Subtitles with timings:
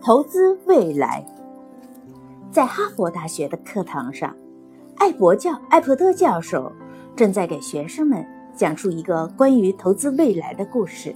[0.00, 1.24] 投资未来，
[2.50, 4.34] 在哈佛大学的课堂上，
[4.96, 6.72] 艾伯教艾伯特教授
[7.14, 8.26] 正在给学生们
[8.56, 11.14] 讲述一个关于投资未来的故事。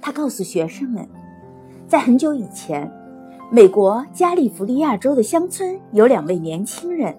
[0.00, 1.08] 他告诉学生们，
[1.86, 2.90] 在很久以前，
[3.50, 7.16] 美国加利福尼亚州的乡村有两位年轻人，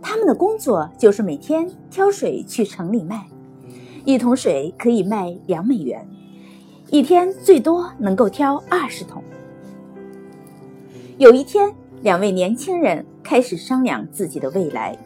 [0.00, 3.26] 他们的工作就是每天挑水去城里卖，
[4.04, 6.08] 一桶水可以卖两美元。
[6.90, 9.22] 一天最多能够挑二十桶。
[11.16, 14.96] 有一天，两位年轻人开始商量自己的未来。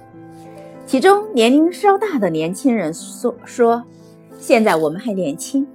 [0.87, 3.85] 其中年龄稍大的年轻人说：“说
[4.39, 5.67] 现在我们还年轻，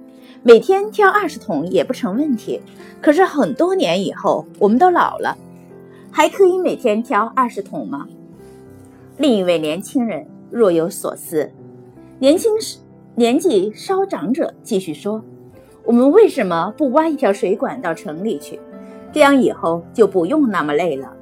[0.42, 2.60] 每天挑二十桶也不成问题。
[3.00, 5.36] 可是很多年以后，我们都老了，
[6.10, 8.06] 还可以每天挑二十桶吗？”
[9.18, 11.50] 另一位年轻人若有所思。
[12.18, 12.78] 年轻时
[13.14, 15.24] 年纪稍长者继续说。
[15.86, 18.58] 我们为什么不挖一条水管到城里去？
[19.12, 21.14] 这样以后就不用那么累了。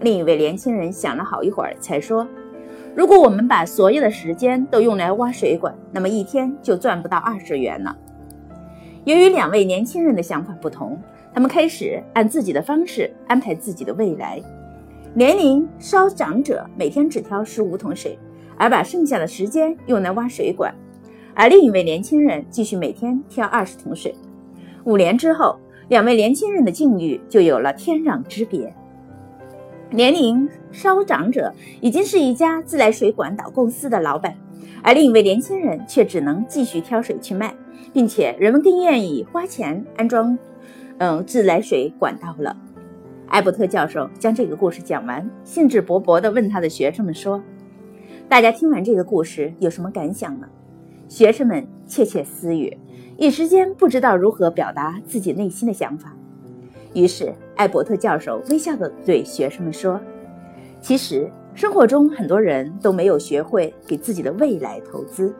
[0.00, 2.26] 另一位年轻人想了好一会儿，才说
[2.96, 7.94] ：“如果我们把所有的时间都用来挖水管，那么一天就赚不到二十元了。”
[9.04, 10.98] 由于两位年轻人的想法不同，
[11.34, 14.40] 他们开始按自己的方式安排自己的未来。
[15.12, 18.18] 年龄稍长者每天只挑十五桶水，
[18.56, 20.74] 而把剩下的时间用来挖水管。
[21.34, 24.14] 而另一位年轻人继续每天挑二十桶水。
[24.84, 28.74] 五年之后，两位年轻人的境遇就有了天壤之别。
[29.90, 34.34] 年龄稍长者已经是一家自来水管道公司的老板，
[34.82, 37.54] 而另一位年轻人却只能继续挑水去卖，
[37.92, 40.38] 并且人们更愿意花钱安装，
[40.98, 42.56] 嗯，自来水管道了。
[43.28, 47.42] 艾伯特教授将这个故事讲完，兴致勃勃地问他的学生们说
[48.28, 50.46] ：“大家听完这个故事有什么感想呢？”
[51.12, 52.74] 学生们窃窃私语，
[53.18, 56.16] 一时间不知道如何表达自己内心的想法。
[56.94, 60.00] 于是，艾伯特教授微笑地对学生们说
[60.80, 65.34] ：“其实，生活中很多人都没有学会给自己的未来投资，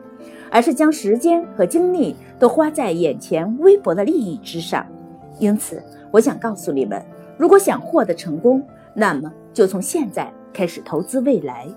[0.51, 4.85] 而是将时间和精力都花在眼前微薄的利益之上。
[5.39, 5.81] 因此，
[6.11, 7.03] 我想告诉你们，
[7.35, 8.63] 如果想获得成功，
[8.93, 11.67] 那么就从现在开始投资未来。”